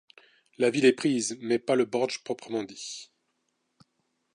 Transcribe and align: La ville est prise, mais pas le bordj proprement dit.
La 0.57 0.71
ville 0.71 0.85
est 0.85 0.93
prise, 0.93 1.37
mais 1.41 1.59
pas 1.59 1.75
le 1.75 1.85
bordj 1.85 2.23
proprement 2.23 2.63
dit. 2.63 3.11